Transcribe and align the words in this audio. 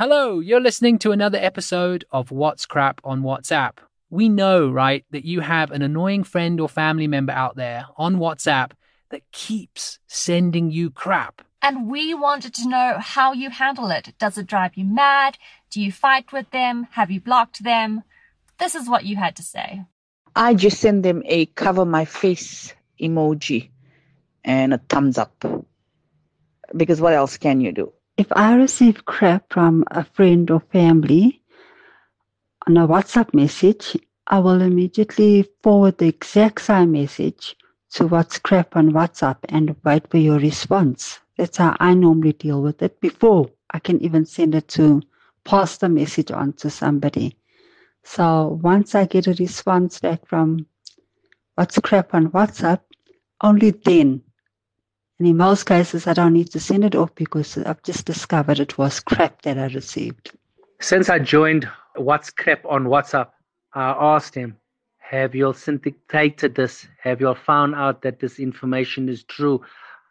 Hello, 0.00 0.40
you're 0.40 0.62
listening 0.62 0.98
to 1.00 1.12
another 1.12 1.36
episode 1.36 2.06
of 2.10 2.30
What's 2.30 2.64
Crap 2.64 3.02
on 3.04 3.20
WhatsApp. 3.20 3.72
We 4.08 4.30
know, 4.30 4.70
right, 4.70 5.04
that 5.10 5.26
you 5.26 5.40
have 5.40 5.70
an 5.70 5.82
annoying 5.82 6.24
friend 6.24 6.58
or 6.58 6.70
family 6.70 7.06
member 7.06 7.34
out 7.34 7.56
there 7.56 7.84
on 7.98 8.16
WhatsApp 8.16 8.70
that 9.10 9.30
keeps 9.30 9.98
sending 10.06 10.70
you 10.70 10.88
crap. 10.88 11.42
And 11.60 11.86
we 11.86 12.14
wanted 12.14 12.54
to 12.54 12.66
know 12.66 12.96
how 12.98 13.34
you 13.34 13.50
handle 13.50 13.90
it. 13.90 14.14
Does 14.18 14.38
it 14.38 14.46
drive 14.46 14.74
you 14.74 14.86
mad? 14.86 15.36
Do 15.68 15.82
you 15.82 15.92
fight 15.92 16.32
with 16.32 16.50
them? 16.50 16.88
Have 16.92 17.10
you 17.10 17.20
blocked 17.20 17.62
them? 17.62 18.02
This 18.58 18.74
is 18.74 18.88
what 18.88 19.04
you 19.04 19.16
had 19.16 19.36
to 19.36 19.42
say. 19.42 19.84
I 20.34 20.54
just 20.54 20.80
send 20.80 21.04
them 21.04 21.22
a 21.26 21.44
cover 21.44 21.84
my 21.84 22.06
face 22.06 22.72
emoji 22.98 23.68
and 24.46 24.72
a 24.72 24.78
thumbs 24.78 25.18
up. 25.18 25.44
Because 26.74 27.02
what 27.02 27.12
else 27.12 27.36
can 27.36 27.60
you 27.60 27.72
do? 27.72 27.92
If 28.20 28.30
I 28.32 28.54
receive 28.54 29.06
crap 29.06 29.50
from 29.50 29.82
a 29.90 30.04
friend 30.04 30.50
or 30.50 30.60
family 30.60 31.40
on 32.66 32.76
a 32.76 32.86
WhatsApp 32.86 33.32
message, 33.32 33.96
I 34.26 34.40
will 34.40 34.60
immediately 34.60 35.48
forward 35.62 35.96
the 35.96 36.08
exact 36.08 36.60
same 36.60 36.92
message 36.92 37.56
to 37.94 38.06
what's 38.06 38.38
crap 38.38 38.76
on 38.76 38.90
WhatsApp 38.90 39.38
and 39.48 39.74
wait 39.84 40.10
for 40.10 40.18
your 40.18 40.38
response. 40.38 41.18
That's 41.38 41.56
how 41.56 41.74
I 41.80 41.94
normally 41.94 42.34
deal 42.34 42.60
with 42.60 42.82
it 42.82 43.00
before 43.00 43.48
I 43.70 43.78
can 43.78 43.98
even 44.02 44.26
send 44.26 44.54
it 44.54 44.68
to 44.76 45.00
pass 45.44 45.78
the 45.78 45.88
message 45.88 46.30
on 46.30 46.52
to 46.60 46.68
somebody. 46.68 47.38
So 48.04 48.58
once 48.62 48.94
I 48.94 49.06
get 49.06 49.28
a 49.28 49.32
response 49.32 49.98
back 49.98 50.26
from 50.26 50.66
what's 51.54 51.78
crap 51.78 52.12
on 52.12 52.28
WhatsApp, 52.32 52.80
only 53.40 53.70
then. 53.70 54.20
And 55.20 55.28
in 55.28 55.36
most 55.36 55.64
cases, 55.66 56.06
I 56.06 56.14
don't 56.14 56.32
need 56.32 56.50
to 56.52 56.58
send 56.58 56.82
it 56.82 56.94
off 56.94 57.14
because 57.14 57.58
I've 57.58 57.82
just 57.82 58.06
discovered 58.06 58.58
it 58.58 58.78
was 58.78 59.00
crap 59.00 59.42
that 59.42 59.58
I 59.58 59.66
received. 59.66 60.32
Since 60.80 61.10
I 61.10 61.18
joined 61.18 61.68
What's 61.94 62.30
Crap 62.30 62.64
on 62.64 62.84
WhatsApp, 62.84 63.28
I 63.74 63.90
asked 63.90 64.34
him, 64.34 64.56
Have 64.96 65.34
you 65.34 65.44
authenticated 65.44 66.54
this? 66.54 66.86
Have 67.02 67.20
you 67.20 67.34
found 67.34 67.74
out 67.74 68.00
that 68.00 68.20
this 68.20 68.38
information 68.38 69.10
is 69.10 69.22
true? 69.24 69.60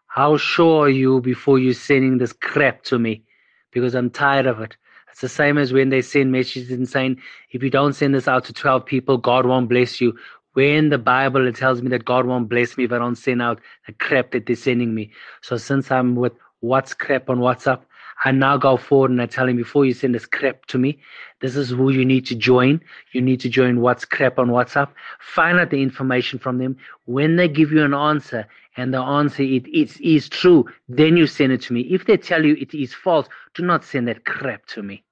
How 0.05 0.37
sure 0.37 0.85
are 0.85 0.89
you 0.89 1.21
before 1.21 1.57
you 1.57 1.73
sending 1.73 2.19
this 2.19 2.33
crap 2.33 2.83
to 2.83 2.99
me? 2.99 3.23
Because 3.71 3.95
I'm 3.95 4.11
tired 4.11 4.45
of 4.45 4.61
it. 4.61 4.77
It's 5.11 5.21
the 5.21 5.27
same 5.27 5.57
as 5.57 5.73
when 5.73 5.89
they 5.89 6.03
send 6.03 6.31
messages 6.31 6.69
and 6.69 6.87
saying, 6.87 7.19
if 7.49 7.63
you 7.63 7.71
don't 7.71 7.93
send 7.93 8.13
this 8.13 8.27
out 8.27 8.45
to 8.45 8.53
12 8.53 8.85
people, 8.85 9.17
God 9.17 9.47
won't 9.47 9.69
bless 9.69 9.99
you. 9.99 10.15
Where 10.53 10.75
in 10.75 10.89
the 10.89 10.97
Bible 10.97 11.47
it 11.47 11.55
tells 11.55 11.81
me 11.81 11.89
that 11.89 12.05
God 12.05 12.25
won't 12.25 12.49
bless 12.49 12.77
me 12.77 12.85
if 12.85 12.91
I 12.91 12.97
don't 12.97 13.15
send 13.15 13.41
out 13.41 13.59
the 13.85 13.93
crap 13.93 14.31
that 14.31 14.45
they're 14.45 14.55
sending 14.55 14.93
me. 14.95 15.11
So 15.41 15.57
since 15.57 15.91
I'm 15.91 16.15
with 16.15 16.33
what's 16.61 16.93
crap 16.93 17.29
on 17.29 17.39
WhatsApp, 17.39 17.81
I 18.25 18.31
now 18.31 18.57
go 18.57 18.75
forward 18.75 19.11
and 19.11 19.21
I 19.21 19.27
tell 19.27 19.47
him 19.47 19.55
before 19.55 19.85
you 19.85 19.93
send 19.93 20.13
this 20.13 20.25
crap 20.25 20.65
to 20.67 20.77
me, 20.77 20.99
this 21.39 21.55
is 21.55 21.69
who 21.69 21.89
you 21.89 22.03
need 22.03 22.25
to 22.25 22.35
join. 22.35 22.81
You 23.13 23.21
need 23.21 23.39
to 23.41 23.49
join 23.49 23.79
what's 23.79 24.03
crap 24.03 24.37
on 24.39 24.49
WhatsApp. 24.49 24.89
Find 25.19 25.57
out 25.57 25.69
the 25.69 25.81
information 25.81 26.37
from 26.37 26.57
them. 26.57 26.75
When 27.05 27.37
they 27.37 27.47
give 27.47 27.71
you 27.71 27.83
an 27.83 27.93
answer 27.93 28.45
and 28.75 28.93
the 28.93 28.99
answer 28.99 29.43
it, 29.43 29.67
it 29.67 30.01
is 30.01 30.27
true, 30.27 30.65
then 30.89 31.15
you 31.15 31.27
send 31.27 31.53
it 31.53 31.61
to 31.61 31.73
me. 31.73 31.81
If 31.81 32.07
they 32.07 32.17
tell 32.17 32.43
you 32.43 32.57
it 32.59 32.73
is 32.73 32.93
false, 32.93 33.27
do 33.53 33.63
not 33.63 33.85
send 33.85 34.09
that 34.09 34.25
crap 34.25 34.65
to 34.67 34.83
me. 34.83 35.03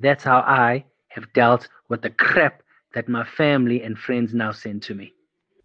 That's 0.00 0.24
how 0.24 0.38
I 0.38 0.84
have 1.08 1.30
dealt 1.34 1.68
with 1.90 2.00
the 2.00 2.10
crap 2.10 2.62
that 2.94 3.08
my 3.08 3.24
family 3.24 3.82
and 3.82 3.98
friends 3.98 4.34
now 4.34 4.52
send 4.52 4.82
to 4.82 4.94
me. 4.94 5.14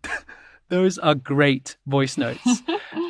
Those 0.70 0.98
are 0.98 1.16
great 1.16 1.78
voice 1.86 2.18
notes. 2.18 2.62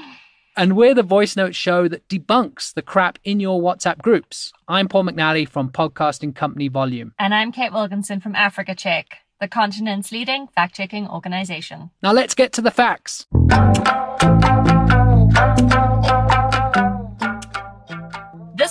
and 0.57 0.75
we're 0.75 0.93
the 0.93 1.03
voice 1.03 1.35
note 1.35 1.55
show 1.55 1.87
that 1.87 2.07
debunks 2.07 2.73
the 2.73 2.81
crap 2.81 3.19
in 3.23 3.39
your 3.39 3.61
WhatsApp 3.61 3.99
groups. 3.99 4.51
I'm 4.67 4.87
Paul 4.87 5.05
McNally 5.05 5.47
from 5.47 5.69
Podcasting 5.69 6.35
Company 6.35 6.67
Volume. 6.67 7.13
And 7.17 7.33
I'm 7.33 7.51
Kate 7.51 7.73
Wilkinson 7.73 8.19
from 8.19 8.35
Africa 8.35 8.75
Check, 8.75 9.19
the 9.39 9.47
continent's 9.47 10.11
leading 10.11 10.47
fact 10.47 10.75
checking 10.75 11.07
organization. 11.07 11.91
Now 12.01 12.11
let's 12.11 12.35
get 12.35 12.53
to 12.53 12.61
the 12.61 12.71
facts. 12.71 13.27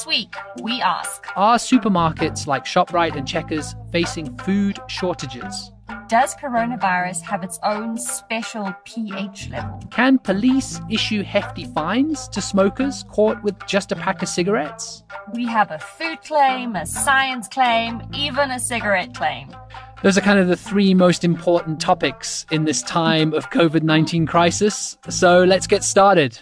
This 0.03 0.09
week, 0.09 0.35
we 0.61 0.81
ask 0.81 1.25
Are 1.37 1.59
supermarkets 1.59 2.49
like 2.49 2.65
ShopRite 2.65 3.15
and 3.15 3.25
Checkers 3.25 3.77
facing 3.93 4.37
food 4.39 4.81
shortages? 4.89 5.71
Does 6.09 6.35
coronavirus 6.35 7.23
have 7.23 7.45
its 7.45 7.61
own 7.63 7.97
special 7.97 8.75
pH 8.85 9.51
level? 9.51 9.79
Can 9.93 10.19
police 10.19 10.81
issue 10.91 11.23
hefty 11.23 11.67
fines 11.67 12.27
to 12.31 12.41
smokers 12.41 13.05
caught 13.11 13.41
with 13.45 13.55
just 13.69 13.93
a 13.93 13.95
pack 13.95 14.23
of 14.23 14.29
cigarettes? 14.29 15.05
We 15.35 15.47
have 15.47 15.71
a 15.71 15.79
food 15.79 16.21
claim, 16.23 16.75
a 16.75 16.85
science 16.85 17.47
claim, 17.47 18.03
even 18.12 18.51
a 18.51 18.59
cigarette 18.59 19.15
claim. 19.15 19.55
Those 20.03 20.19
are 20.19 20.23
kind 20.23 20.41
of 20.41 20.49
the 20.49 20.57
three 20.57 20.95
most 20.95 21.23
important 21.23 21.81
topics 21.81 22.45
in 22.51 22.65
this 22.65 22.83
time 22.83 23.33
of 23.35 23.51
COVID 23.51 23.85
19 23.85 24.27
crisis. 24.27 24.99
So 25.09 25.45
let's 25.45 25.69
get 25.69 25.85
started. 25.85 26.41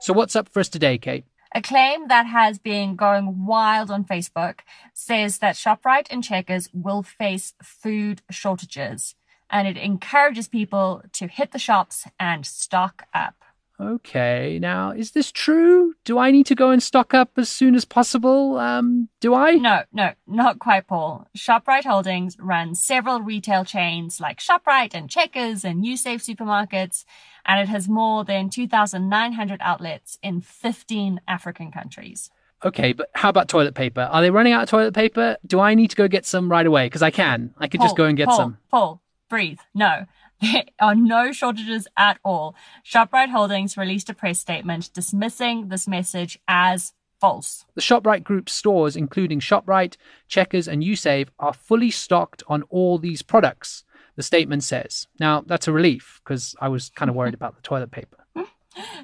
So, 0.00 0.12
what's 0.12 0.34
up 0.34 0.48
for 0.48 0.58
us 0.58 0.68
today, 0.68 0.98
Kate? 0.98 1.24
A 1.56 1.62
claim 1.62 2.08
that 2.08 2.26
has 2.26 2.58
been 2.58 2.96
going 2.96 3.46
wild 3.46 3.90
on 3.90 4.04
Facebook 4.04 4.58
says 4.92 5.38
that 5.38 5.54
ShopRite 5.54 6.06
and 6.10 6.22
Checkers 6.22 6.68
will 6.74 7.02
face 7.02 7.54
food 7.62 8.20
shortages, 8.30 9.14
and 9.48 9.66
it 9.66 9.78
encourages 9.78 10.48
people 10.48 11.00
to 11.12 11.28
hit 11.28 11.52
the 11.52 11.58
shops 11.58 12.04
and 12.20 12.44
stock 12.44 13.04
up. 13.14 13.42
Okay, 13.78 14.58
now 14.58 14.90
is 14.90 15.10
this 15.10 15.30
true? 15.30 15.94
Do 16.04 16.18
I 16.18 16.30
need 16.30 16.46
to 16.46 16.54
go 16.54 16.70
and 16.70 16.82
stock 16.82 17.12
up 17.12 17.32
as 17.36 17.50
soon 17.50 17.74
as 17.74 17.84
possible? 17.84 18.56
Um, 18.56 19.10
do 19.20 19.34
I? 19.34 19.52
No, 19.52 19.82
no, 19.92 20.12
not 20.26 20.58
quite, 20.58 20.86
Paul. 20.86 21.28
ShopRite 21.36 21.84
Holdings 21.84 22.36
runs 22.38 22.82
several 22.82 23.20
retail 23.20 23.64
chains 23.66 24.18
like 24.18 24.38
ShopRite 24.38 24.94
and 24.94 25.10
Checkers 25.10 25.62
and 25.62 25.84
Usave 25.84 26.24
supermarkets, 26.24 27.04
and 27.44 27.60
it 27.60 27.68
has 27.68 27.86
more 27.86 28.24
than 28.24 28.48
2,900 28.48 29.60
outlets 29.60 30.18
in 30.22 30.40
15 30.40 31.20
African 31.28 31.70
countries. 31.70 32.30
Okay, 32.64 32.94
but 32.94 33.10
how 33.14 33.28
about 33.28 33.48
toilet 33.48 33.74
paper? 33.74 34.08
Are 34.10 34.22
they 34.22 34.30
running 34.30 34.54
out 34.54 34.62
of 34.62 34.70
toilet 34.70 34.94
paper? 34.94 35.36
Do 35.46 35.60
I 35.60 35.74
need 35.74 35.90
to 35.90 35.96
go 35.96 36.08
get 36.08 36.24
some 36.24 36.50
right 36.50 36.66
away? 36.66 36.86
Because 36.86 37.02
I 37.02 37.10
can. 37.10 37.54
I 37.58 37.68
could 37.68 37.80
Paul, 37.80 37.86
just 37.86 37.96
go 37.96 38.04
and 38.04 38.16
get 38.16 38.28
Paul, 38.28 38.36
some. 38.38 38.58
Paul, 38.70 39.02
breathe. 39.28 39.58
No. 39.74 40.06
There 40.40 40.64
are 40.80 40.94
no 40.94 41.32
shortages 41.32 41.86
at 41.96 42.18
all. 42.24 42.54
ShopRite 42.84 43.30
Holdings 43.30 43.76
released 43.76 44.10
a 44.10 44.14
press 44.14 44.38
statement 44.38 44.92
dismissing 44.92 45.68
this 45.68 45.88
message 45.88 46.38
as 46.46 46.92
false. 47.20 47.64
The 47.74 47.80
ShopRite 47.80 48.24
Group 48.24 48.48
stores, 48.48 48.96
including 48.96 49.40
ShopRite, 49.40 49.96
Checkers, 50.28 50.68
and 50.68 50.82
Usave, 50.82 51.28
are 51.38 51.54
fully 51.54 51.90
stocked 51.90 52.42
on 52.46 52.62
all 52.64 52.98
these 52.98 53.22
products, 53.22 53.84
the 54.16 54.22
statement 54.22 54.64
says. 54.64 55.06
Now, 55.18 55.42
that's 55.46 55.68
a 55.68 55.72
relief 55.72 56.20
because 56.24 56.54
I 56.60 56.68
was 56.68 56.90
kind 56.90 57.08
of 57.08 57.16
worried 57.16 57.34
about 57.34 57.56
the 57.56 57.62
toilet 57.62 57.90
paper. 57.90 58.18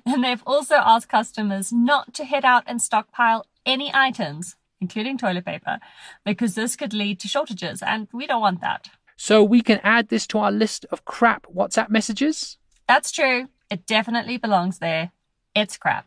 And 0.04 0.22
they've 0.22 0.42
also 0.46 0.74
asked 0.74 1.08
customers 1.08 1.72
not 1.72 2.12
to 2.14 2.26
head 2.26 2.44
out 2.44 2.64
and 2.66 2.82
stockpile 2.82 3.46
any 3.64 3.90
items, 3.94 4.56
including 4.82 5.16
toilet 5.16 5.46
paper, 5.46 5.78
because 6.26 6.54
this 6.54 6.76
could 6.76 6.92
lead 6.92 7.18
to 7.20 7.28
shortages, 7.28 7.80
and 7.82 8.06
we 8.12 8.26
don't 8.26 8.42
want 8.42 8.60
that. 8.60 8.90
So 9.16 9.42
we 9.42 9.62
can 9.62 9.80
add 9.82 10.08
this 10.08 10.26
to 10.28 10.38
our 10.38 10.52
list 10.52 10.86
of 10.90 11.04
crap 11.04 11.46
WhatsApp 11.46 11.90
messages? 11.90 12.58
That's 12.88 13.12
true. 13.12 13.48
It 13.70 13.86
definitely 13.86 14.36
belongs 14.36 14.78
there. 14.78 15.12
It's 15.54 15.76
crap. 15.76 16.06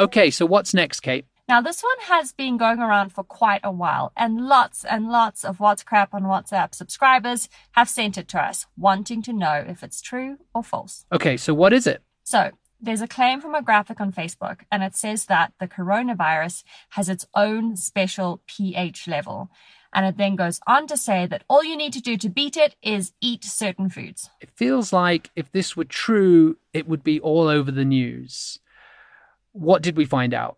Okay, 0.00 0.30
so 0.30 0.46
what's 0.46 0.74
next, 0.74 1.00
Kate? 1.00 1.26
Now, 1.48 1.60
this 1.60 1.82
one 1.82 2.06
has 2.06 2.32
been 2.32 2.56
going 2.56 2.78
around 2.78 3.10
for 3.10 3.24
quite 3.24 3.60
a 3.64 3.72
while, 3.72 4.12
and 4.16 4.46
lots 4.46 4.84
and 4.84 5.10
lots 5.10 5.44
of 5.44 5.60
What's 5.60 5.82
Crap 5.82 6.14
on 6.14 6.22
WhatsApp 6.22 6.74
subscribers 6.74 7.48
have 7.72 7.88
sent 7.88 8.16
it 8.16 8.28
to 8.28 8.40
us, 8.40 8.66
wanting 8.76 9.22
to 9.22 9.32
know 9.32 9.64
if 9.66 9.82
it's 9.82 10.00
true 10.00 10.38
or 10.54 10.62
false. 10.62 11.04
Okay, 11.12 11.36
so 11.36 11.52
what 11.52 11.72
is 11.72 11.86
it? 11.86 12.02
So, 12.22 12.52
there's 12.80 13.02
a 13.02 13.08
claim 13.08 13.40
from 13.40 13.54
a 13.54 13.62
graphic 13.62 14.00
on 14.00 14.12
Facebook, 14.12 14.60
and 14.70 14.82
it 14.82 14.96
says 14.96 15.26
that 15.26 15.52
the 15.60 15.68
coronavirus 15.68 16.64
has 16.90 17.08
its 17.08 17.26
own 17.34 17.76
special 17.76 18.40
pH 18.46 19.06
level. 19.06 19.50
And 19.92 20.06
it 20.06 20.16
then 20.16 20.36
goes 20.36 20.60
on 20.66 20.86
to 20.86 20.96
say 20.96 21.26
that 21.26 21.44
all 21.48 21.62
you 21.62 21.76
need 21.76 21.92
to 21.92 22.00
do 22.00 22.16
to 22.16 22.28
beat 22.28 22.56
it 22.56 22.76
is 22.82 23.12
eat 23.20 23.44
certain 23.44 23.90
foods. 23.90 24.30
It 24.40 24.50
feels 24.54 24.92
like 24.92 25.30
if 25.36 25.52
this 25.52 25.76
were 25.76 25.84
true, 25.84 26.56
it 26.72 26.88
would 26.88 27.04
be 27.04 27.20
all 27.20 27.48
over 27.48 27.70
the 27.70 27.84
news. 27.84 28.58
What 29.52 29.82
did 29.82 29.96
we 29.96 30.06
find 30.06 30.32
out? 30.32 30.56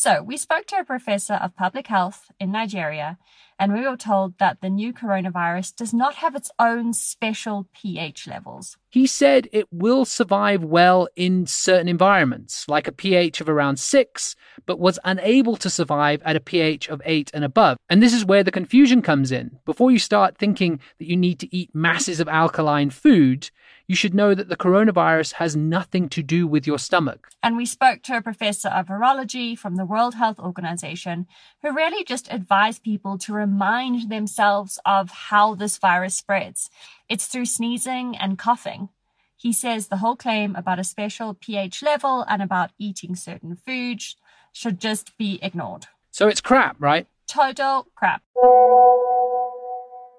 So, 0.00 0.22
we 0.22 0.36
spoke 0.36 0.66
to 0.66 0.76
a 0.76 0.84
professor 0.84 1.34
of 1.34 1.56
public 1.56 1.88
health 1.88 2.30
in 2.38 2.52
Nigeria, 2.52 3.18
and 3.58 3.72
we 3.72 3.80
were 3.80 3.96
told 3.96 4.38
that 4.38 4.60
the 4.60 4.70
new 4.70 4.92
coronavirus 4.92 5.74
does 5.74 5.92
not 5.92 6.14
have 6.14 6.36
its 6.36 6.52
own 6.56 6.92
special 6.92 7.66
pH 7.74 8.28
levels. 8.28 8.76
He 8.90 9.08
said 9.08 9.48
it 9.50 9.66
will 9.72 10.04
survive 10.04 10.62
well 10.62 11.08
in 11.16 11.46
certain 11.46 11.88
environments, 11.88 12.68
like 12.68 12.86
a 12.86 12.92
pH 12.92 13.40
of 13.40 13.48
around 13.48 13.80
6, 13.80 14.36
but 14.66 14.78
was 14.78 15.00
unable 15.02 15.56
to 15.56 15.68
survive 15.68 16.22
at 16.24 16.36
a 16.36 16.40
pH 16.40 16.88
of 16.88 17.02
8 17.04 17.32
and 17.34 17.44
above. 17.44 17.76
And 17.90 18.00
this 18.00 18.14
is 18.14 18.24
where 18.24 18.44
the 18.44 18.52
confusion 18.52 19.02
comes 19.02 19.32
in. 19.32 19.58
Before 19.64 19.90
you 19.90 19.98
start 19.98 20.38
thinking 20.38 20.78
that 21.00 21.08
you 21.08 21.16
need 21.16 21.40
to 21.40 21.52
eat 21.52 21.74
masses 21.74 22.20
of 22.20 22.28
alkaline 22.28 22.90
food, 22.90 23.50
you 23.88 23.96
should 23.96 24.14
know 24.14 24.34
that 24.34 24.50
the 24.50 24.56
coronavirus 24.56 25.32
has 25.34 25.56
nothing 25.56 26.10
to 26.10 26.22
do 26.22 26.46
with 26.46 26.66
your 26.66 26.78
stomach. 26.78 27.28
And 27.42 27.56
we 27.56 27.64
spoke 27.64 28.02
to 28.02 28.18
a 28.18 28.22
professor 28.22 28.68
of 28.68 28.86
virology 28.86 29.58
from 29.58 29.76
the 29.76 29.86
World 29.86 30.14
Health 30.14 30.38
Organization 30.38 31.26
who 31.62 31.74
really 31.74 32.04
just 32.04 32.30
advised 32.30 32.82
people 32.82 33.16
to 33.18 33.32
remind 33.32 34.10
themselves 34.10 34.78
of 34.84 35.10
how 35.10 35.54
this 35.54 35.78
virus 35.78 36.14
spreads. 36.14 36.68
It's 37.08 37.26
through 37.26 37.46
sneezing 37.46 38.14
and 38.14 38.38
coughing. 38.38 38.90
He 39.36 39.54
says 39.54 39.86
the 39.86 39.98
whole 39.98 40.16
claim 40.16 40.54
about 40.54 40.78
a 40.78 40.84
special 40.84 41.32
pH 41.32 41.82
level 41.82 42.26
and 42.28 42.42
about 42.42 42.72
eating 42.78 43.16
certain 43.16 43.56
foods 43.56 44.16
should 44.52 44.80
just 44.80 45.16
be 45.16 45.38
ignored. 45.40 45.86
So 46.10 46.28
it's 46.28 46.40
crap, 46.42 46.76
right? 46.78 47.06
Total 47.26 47.86
crap. 47.94 48.22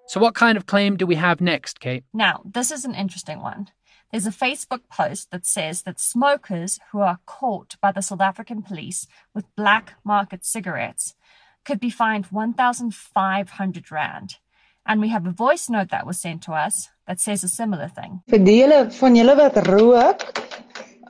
So, 0.10 0.20
what 0.20 0.34
kind 0.34 0.58
of 0.58 0.66
claim 0.66 0.98
do 0.98 1.06
we 1.06 1.18
have 1.18 1.40
next, 1.40 1.80
Kate? 1.80 2.04
Now, 2.12 2.42
this 2.44 2.72
is 2.72 2.84
an 2.84 2.96
interesting 2.96 3.42
one. 3.42 3.68
There's 4.12 4.26
a 4.26 4.32
Facebook 4.32 4.90
post 4.90 5.30
that 5.30 5.46
says 5.46 5.84
that 5.84 6.00
smokers 6.00 6.80
who 6.92 7.02
are 7.02 7.20
caught 7.28 7.76
by 7.80 7.92
the 7.92 8.02
South 8.02 8.20
African 8.20 8.64
police 8.64 9.06
with 9.36 9.56
black 9.56 9.94
market 10.04 10.44
cigarettes 10.44 11.14
could 11.64 11.80
be 11.80 11.92
fined 11.92 12.26
1,500 12.32 13.92
Rand. 13.92 14.38
And 14.84 15.00
we 15.00 15.10
have 15.10 15.28
a 15.28 15.32
voice 15.32 15.70
note 15.70 15.90
that 15.92 16.08
was 16.08 16.20
sent 16.20 16.42
to 16.44 16.54
us 16.54 16.90
that 17.06 17.20
says 17.20 17.44
a 17.44 17.48
similar 17.48 17.88
thing. 17.88 18.24
Vir 18.30 18.40
die 18.40 18.64
hele 18.64 18.90
van 18.90 19.14
julle 19.16 19.38
wat 19.38 19.62
rook, 19.68 20.26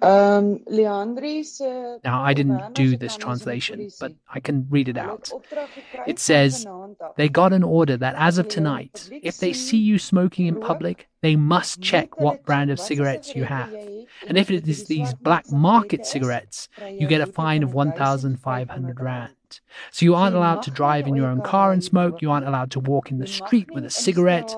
um 0.01 0.60
se 0.68 2.00
Now, 2.04 2.22
I 2.24 2.34
didn't 2.34 2.74
do 2.74 2.98
this 2.98 3.18
translation, 3.18 3.90
but 4.00 4.13
I 4.34 4.40
can 4.40 4.68
read 4.69 4.90
it 4.90 4.98
out. 4.98 5.31
It 6.07 6.19
says, 6.19 6.66
They 7.18 7.30
got 7.30 7.54
an 7.54 7.63
order 7.63 7.98
that 7.98 8.16
as 8.18 8.38
of 8.38 8.48
tonight, 8.48 9.10
if 9.12 9.38
they 9.38 9.54
see 9.54 9.78
you 9.78 9.98
smoking 10.00 10.48
in 10.48 10.60
public, 10.60 11.07
they 11.22 11.36
must 11.36 11.81
check 11.81 12.19
what 12.19 12.46
brand 12.46 12.72
of 12.72 12.80
cigarettes 12.80 13.36
you 13.36 13.44
have. 13.44 13.74
And 14.28 14.38
if 14.38 14.50
it 14.50 14.68
is 14.68 14.86
these 14.86 15.13
black 15.16 15.51
market 15.51 16.06
cigarettes, 16.06 16.69
you 16.88 17.07
get 17.07 17.22
a 17.22 17.25
fine 17.25 17.63
of 17.63 17.74
1,500 17.74 19.00
Rand. 19.00 19.34
So 19.92 20.06
you 20.06 20.16
aren't 20.16 20.36
allowed 20.36 20.63
to 20.63 20.72
drive 20.72 21.07
in 21.07 21.16
your 21.16 21.28
own 21.28 21.42
car 21.42 21.72
and 21.72 21.84
smoke, 21.84 22.22
you 22.22 22.31
aren't 22.31 22.48
allowed 22.48 22.72
to 22.72 22.80
walk 22.80 23.12
in 23.12 23.18
the 23.18 23.28
street 23.28 23.69
with 23.72 23.86
a 23.86 23.90
cigarette. 23.90 24.56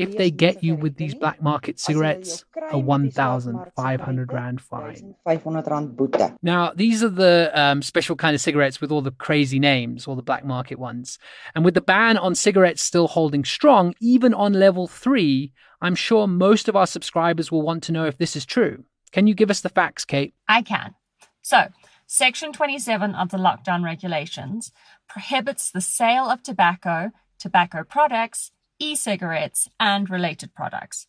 If 0.00 0.16
they 0.16 0.30
get 0.30 0.64
you 0.64 0.74
with 0.74 0.96
these 0.96 1.14
black 1.14 1.42
market 1.42 1.78
cigarettes, 1.78 2.44
a 2.70 2.78
1,500 2.78 4.32
Rand 4.32 4.60
fine. 4.60 5.14
500 5.24 5.66
rand. 5.70 6.38
Now, 6.42 6.72
these 6.74 7.02
are 7.02 7.08
the 7.08 7.50
um, 7.54 7.82
special 7.82 8.16
kind 8.16 8.34
of 8.34 8.40
cigarettes 8.40 8.80
with 8.80 8.90
all 8.90 9.02
the 9.02 9.10
crazy 9.10 9.58
names, 9.58 10.06
all 10.06 10.16
the 10.16 10.22
black 10.22 10.44
market 10.44 10.78
ones. 10.78 11.18
And 11.54 11.64
with 11.64 11.74
the 11.74 11.80
ban 11.80 12.16
on 12.16 12.34
cigarettes 12.34 12.82
still 12.82 13.08
holding 13.08 13.44
strong, 13.44 13.94
even 14.00 14.32
on 14.32 14.52
level 14.52 14.86
three, 14.86 15.52
I'm 15.80 15.94
sure 15.94 16.26
most 16.26 16.68
of 16.68 16.76
our 16.76 16.86
subscribers 16.86 17.50
will 17.50 17.62
want 17.62 17.82
to 17.84 17.92
know 17.92 18.06
if 18.06 18.18
this 18.18 18.36
is 18.36 18.46
true. 18.46 18.84
Can 19.12 19.26
you 19.26 19.34
give 19.34 19.50
us 19.50 19.60
the 19.60 19.68
facts, 19.68 20.04
Kate? 20.04 20.34
I 20.48 20.62
can. 20.62 20.94
So, 21.42 21.68
Section 22.06 22.52
27 22.52 23.14
of 23.14 23.30
the 23.30 23.38
lockdown 23.38 23.84
regulations 23.84 24.72
prohibits 25.08 25.70
the 25.70 25.80
sale 25.80 26.24
of 26.24 26.42
tobacco, 26.42 27.10
tobacco 27.38 27.84
products, 27.84 28.50
e 28.80 28.96
cigarettes, 28.96 29.68
and 29.78 30.10
related 30.10 30.54
products. 30.54 31.06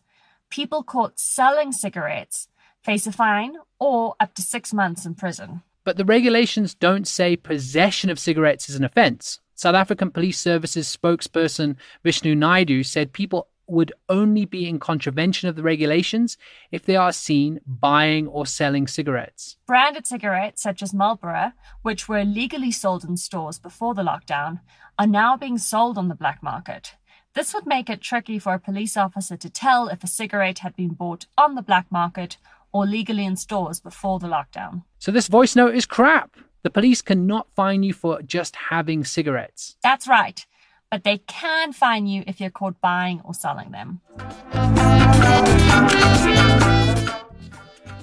People 0.52 0.84
caught 0.84 1.20
selling 1.20 1.72
cigarettes 1.72 2.48
face 2.84 3.08
a 3.08 3.12
fine 3.12 3.56
or 3.80 4.16
up 4.20 4.36
to 4.36 4.42
six 4.42 4.74
months 4.74 5.06
in 5.06 5.16
prison. 5.16 5.64
But 5.84 5.98
the 5.98 6.06
regulations 6.06 6.76
don't 6.76 7.08
say 7.08 7.36
possession 7.36 8.10
of 8.10 8.20
cigarettes 8.20 8.70
is 8.70 8.76
an 8.76 8.84
offense. 8.84 9.40
South 9.56 9.76
African 9.76 10.12
Police 10.12 10.40
Services 10.40 10.96
spokesperson 10.96 11.76
Vishnu 12.04 12.36
Naidoo 12.36 12.86
said 12.86 13.14
people 13.14 13.48
would 13.68 13.94
only 14.10 14.44
be 14.44 14.68
in 14.68 14.80
contravention 14.80 15.48
of 15.48 15.56
the 15.56 15.64
regulations 15.64 16.38
if 16.72 16.86
they 16.86 16.96
are 16.96 17.14
seen 17.14 17.62
buying 17.66 18.28
or 18.28 18.46
selling 18.46 18.86
cigarettes. 18.86 19.56
Branded 19.66 20.06
cigarettes, 20.06 20.62
such 20.62 20.84
as 20.84 20.94
Marlboro, 20.94 21.54
which 21.82 22.10
were 22.10 22.26
legally 22.26 22.72
sold 22.72 23.06
in 23.06 23.16
stores 23.16 23.58
before 23.58 23.94
the 23.94 24.04
lockdown, 24.04 24.60
are 25.00 25.08
now 25.08 25.38
being 25.38 25.58
sold 25.58 25.98
on 25.98 26.10
the 26.10 26.16
black 26.16 26.44
market. 26.44 26.96
This 27.34 27.54
would 27.54 27.66
make 27.66 27.90
it 27.90 28.02
tricky 28.02 28.40
for 28.40 28.54
a 28.54 28.60
police 28.60 28.98
officer 28.98 29.38
to 29.38 29.50
tell 29.50 29.88
if 29.88 30.04
a 30.04 30.08
cigarette 30.08 30.60
had 30.60 30.76
been 30.76 30.90
bought 30.90 31.28
on 31.38 31.56
the 31.56 31.62
black 31.62 31.90
market 31.90 32.36
or 32.74 32.86
legally 32.86 33.26
in 33.26 33.38
stores 33.38 33.80
before 33.80 34.20
the 34.20 34.28
lockdown. 34.28 34.84
So 35.00 35.14
this 35.14 35.30
voice 35.30 35.56
note 35.56 35.74
is 35.74 35.86
crap. 35.86 36.36
The 36.64 36.70
police 36.70 37.02
cannot 37.02 37.48
fine 37.56 37.84
you 37.84 37.94
for 37.94 38.22
just 38.22 38.58
having 38.70 39.06
cigarettes. 39.06 39.78
That's 39.82 40.10
right, 40.10 40.46
but 40.90 41.06
they 41.06 41.20
can 41.20 41.72
fine 41.72 42.06
you 42.06 42.26
if 42.28 42.42
you're 42.42 42.50
caught 42.50 42.82
buying 42.82 43.22
or 43.24 43.34
selling 43.34 43.72
them. 43.72 44.02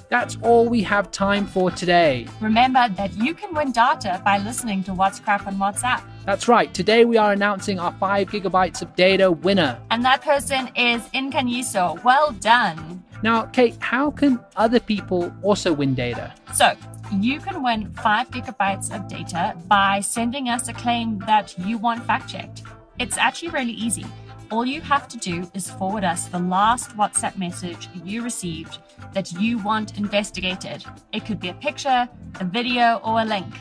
That's 0.09 0.37
all 0.41 0.67
we 0.67 0.81
have 0.81 1.11
time 1.11 1.45
for 1.45 1.69
today. 1.69 2.25
Remember 2.41 2.89
that 2.89 3.15
you 3.15 3.35
can 3.35 3.53
win 3.53 3.71
data 3.71 4.19
by 4.25 4.39
listening 4.39 4.83
to 4.85 4.93
What's 4.95 5.19
Crap 5.19 5.45
on 5.45 5.57
WhatsApp. 5.57 6.01
That's 6.29 6.47
right. 6.47 6.71
Today 6.71 7.05
we 7.05 7.17
are 7.17 7.31
announcing 7.31 7.79
our 7.79 7.91
5 7.93 8.29
gigabytes 8.29 8.83
of 8.83 8.95
data 8.95 9.31
winner. 9.31 9.81
And 9.89 10.05
that 10.05 10.21
person 10.21 10.69
is 10.75 11.01
Incanyiso. 11.09 12.03
Well 12.03 12.33
done. 12.33 13.03
Now, 13.23 13.47
Kate, 13.47 13.75
how 13.79 14.11
can 14.11 14.39
other 14.55 14.79
people 14.79 15.33
also 15.41 15.73
win 15.73 15.95
data? 15.95 16.35
So, 16.53 16.73
you 17.11 17.39
can 17.39 17.63
win 17.63 17.91
5 17.93 18.29
gigabytes 18.29 18.95
of 18.95 19.07
data 19.07 19.57
by 19.67 20.01
sending 20.01 20.49
us 20.49 20.67
a 20.67 20.73
claim 20.73 21.17
that 21.25 21.57
you 21.65 21.79
want 21.79 22.05
fact 22.05 22.29
checked. 22.29 22.61
It's 22.99 23.17
actually 23.17 23.49
really 23.49 23.71
easy. 23.71 24.05
All 24.51 24.67
you 24.67 24.81
have 24.81 25.07
to 25.07 25.17
do 25.17 25.49
is 25.55 25.71
forward 25.71 26.03
us 26.03 26.27
the 26.27 26.37
last 26.37 26.95
WhatsApp 26.95 27.39
message 27.39 27.89
you 28.05 28.21
received 28.21 28.77
that 29.13 29.31
you 29.31 29.57
want 29.57 29.97
investigated. 29.97 30.85
It 31.11 31.25
could 31.25 31.39
be 31.39 31.49
a 31.49 31.55
picture, 31.55 32.07
a 32.39 32.45
video, 32.45 33.01
or 33.03 33.21
a 33.21 33.25
link. 33.25 33.51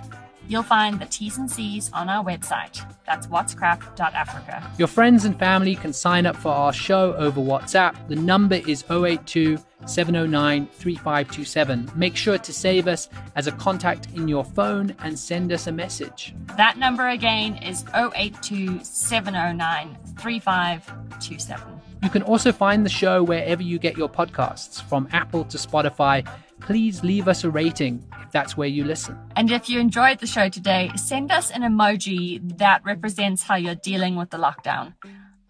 You'll 0.48 0.62
find 0.62 0.98
the 0.98 1.04
T's 1.04 1.36
and 1.36 1.50
C's 1.50 1.90
on 1.92 2.08
our 2.08 2.24
website. 2.24 2.82
That's 3.04 3.26
what'scrap.africa. 3.26 4.72
Your 4.78 4.88
friends 4.88 5.26
and 5.26 5.38
family 5.38 5.76
can 5.76 5.92
sign 5.92 6.24
up 6.24 6.36
for 6.36 6.50
our 6.50 6.72
show 6.72 7.12
over 7.14 7.38
WhatsApp. 7.38 8.08
The 8.08 8.16
number 8.16 8.56
is 8.56 8.82
082 8.90 9.58
709 9.84 10.66
3527. 10.72 11.90
Make 11.94 12.16
sure 12.16 12.38
to 12.38 12.52
save 12.52 12.88
us 12.88 13.10
as 13.36 13.46
a 13.46 13.52
contact 13.52 14.08
in 14.14 14.26
your 14.26 14.44
phone 14.44 14.96
and 15.00 15.18
send 15.18 15.52
us 15.52 15.66
a 15.66 15.72
message. 15.72 16.34
That 16.56 16.78
number 16.78 17.08
again 17.08 17.56
is 17.62 17.84
082 17.94 18.82
709 18.82 19.98
3527. 20.18 21.80
You 22.02 22.10
can 22.10 22.22
also 22.22 22.52
find 22.52 22.86
the 22.86 22.90
show 22.90 23.22
wherever 23.22 23.62
you 23.62 23.78
get 23.78 23.98
your 23.98 24.08
podcasts, 24.08 24.80
from 24.80 25.08
Apple 25.12 25.44
to 25.44 25.58
Spotify. 25.58 26.26
Please 26.60 27.02
leave 27.02 27.28
us 27.28 27.44
a 27.44 27.50
rating 27.50 28.04
if 28.22 28.32
that's 28.32 28.56
where 28.56 28.68
you 28.68 28.84
listen. 28.84 29.18
And 29.36 29.50
if 29.50 29.68
you 29.68 29.80
enjoyed 29.80 30.18
the 30.18 30.26
show 30.26 30.48
today, 30.48 30.90
send 30.96 31.30
us 31.30 31.50
an 31.50 31.62
emoji 31.62 32.58
that 32.58 32.84
represents 32.84 33.42
how 33.42 33.56
you're 33.56 33.74
dealing 33.74 34.16
with 34.16 34.30
the 34.30 34.38
lockdown. 34.38 34.94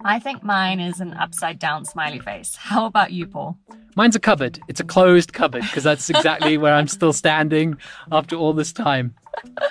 I 0.04 0.21
think 0.21 0.44
mine 0.44 0.78
is 0.78 1.00
an 1.00 1.14
upside 1.14 1.59
down 1.59 1.85
smiley 1.85 2.21
face. 2.21 2.54
How 2.61 2.87
about 2.87 3.12
you, 3.12 3.26
Paul? 3.26 3.59
Mine's 3.97 4.14
a 4.14 4.21
cupboard. 4.21 4.61
It's 4.68 4.78
a 4.78 4.85
closed 4.85 5.33
cupboard 5.33 5.62
because 5.62 5.83
that's 5.83 6.09
exactly 6.09 6.56
where 6.56 6.73
I'm 6.73 6.87
still 6.87 7.12
standing 7.12 7.76
after 8.12 8.37
all 8.37 8.52
this 8.52 8.73
time. 8.73 9.16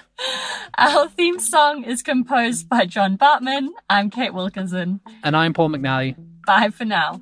Our 0.77 1.07
theme 1.07 1.39
song 1.39 1.85
is 1.85 2.01
composed 2.01 2.67
by 2.67 2.85
John 2.85 3.17
Bartman. 3.17 3.69
I'm 3.89 4.09
Kate 4.09 4.33
Wilkinson. 4.33 4.99
And 5.23 5.35
I'm 5.35 5.53
Paul 5.53 5.69
McNally. 5.69 6.15
Bye 6.45 6.69
for 6.69 6.85
now. 6.85 7.21